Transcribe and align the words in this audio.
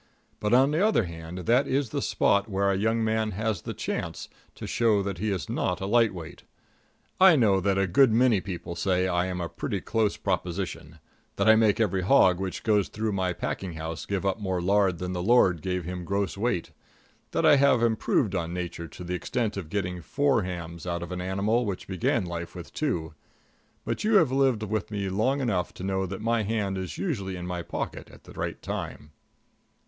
But 0.39 0.51
on 0.51 0.71
the 0.71 0.83
other 0.83 1.03
hand, 1.03 1.37
that 1.45 1.67
is 1.67 1.91
the 1.91 2.01
spot 2.01 2.49
where 2.49 2.71
a 2.71 2.75
young 2.75 3.03
man 3.03 3.33
has 3.33 3.61
the 3.61 3.73
chance 3.75 4.29
to 4.55 4.65
show 4.65 5.03
that 5.03 5.19
he 5.19 5.29
is 5.29 5.47
not 5.47 5.79
a 5.79 5.85
light 5.85 6.11
weight. 6.11 6.41
I 7.19 7.35
know 7.35 7.59
that 7.59 7.77
a 7.77 7.85
good 7.85 8.11
many 8.11 8.41
people 8.41 8.75
say 8.75 9.07
I 9.07 9.27
am 9.27 9.39
a 9.39 9.47
pretty 9.47 9.79
close 9.79 10.17
proposition; 10.17 10.97
that 11.35 11.47
I 11.47 11.55
make 11.55 11.79
every 11.79 12.01
hog 12.01 12.39
which 12.39 12.63
goes 12.63 12.87
through 12.87 13.11
my 13.11 13.31
packing 13.31 13.73
house 13.73 14.07
give 14.07 14.25
up 14.25 14.39
more 14.39 14.59
lard 14.59 14.97
than 14.97 15.13
the 15.13 15.21
Lord 15.21 15.61
gave 15.61 15.83
him 15.85 16.03
gross 16.03 16.35
weight; 16.35 16.71
that 17.29 17.45
I 17.45 17.57
have 17.57 17.83
improved 17.83 18.33
on 18.33 18.51
Nature 18.55 18.87
to 18.87 19.03
the 19.03 19.13
extent 19.13 19.55
of 19.55 19.69
getting 19.69 20.01
four 20.01 20.41
hams 20.41 20.87
out 20.87 21.03
of 21.03 21.11
an 21.11 21.21
animal 21.21 21.63
which 21.63 21.87
began 21.87 22.25
life 22.25 22.55
with 22.55 22.73
two; 22.73 23.13
but 23.85 24.03
you 24.03 24.15
have 24.15 24.31
lived 24.31 24.63
with 24.63 24.89
me 24.89 25.09
long 25.09 25.41
enough 25.41 25.75
to 25.75 25.83
know 25.83 26.07
that 26.07 26.21
my 26.21 26.41
hand 26.41 26.75
is 26.75 26.97
usually 26.97 27.35
in 27.35 27.45
my 27.45 27.61
pocket 27.61 28.09
at 28.09 28.23
the 28.23 28.33
right 28.33 28.63
time. 28.63 29.11